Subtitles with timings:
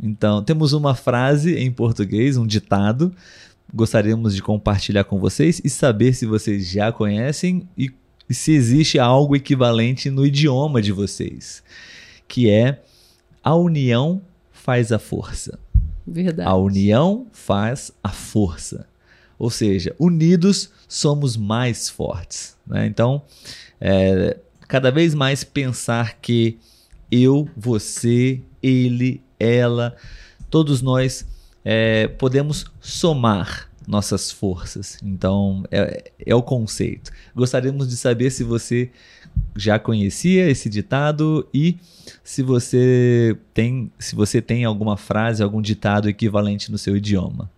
[0.00, 3.12] Então, temos uma frase em português, um ditado.
[3.74, 7.90] Gostaríamos de compartilhar com vocês e saber se vocês já conhecem e,
[8.28, 11.62] e se existe algo equivalente no idioma de vocês,
[12.26, 12.80] que é
[13.42, 14.22] a união
[14.52, 15.58] faz a força.
[16.06, 16.48] Verdade.
[16.48, 18.86] A união faz a força.
[19.38, 22.56] Ou seja, unidos somos mais fortes.
[22.66, 22.86] Né?
[22.86, 23.22] Então,
[23.80, 24.36] é,
[24.66, 26.58] cada vez mais pensar que
[27.10, 29.96] eu, você, ele, ela,
[30.50, 31.26] todos nós
[31.64, 34.98] é, podemos somar nossas forças.
[35.02, 37.10] Então, é, é o conceito.
[37.34, 38.90] Gostaríamos de saber se você
[39.56, 41.76] já conhecia esse ditado e
[42.22, 47.50] se você tem, se você tem alguma frase, algum ditado equivalente no seu idioma.